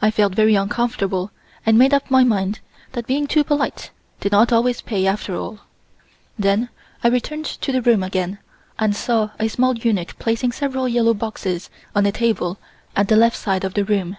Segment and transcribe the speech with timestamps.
[0.00, 1.32] I felt very uncomfortable
[1.66, 2.60] and made up my mind
[2.92, 3.90] that being too polite
[4.20, 5.58] did not always pay after all.
[5.58, 5.58] I
[6.38, 6.68] then
[7.02, 8.38] returned to the room again
[8.78, 12.58] and saw a small eunuch placing several yellow boxes on a table
[12.94, 14.16] at the left side of the room.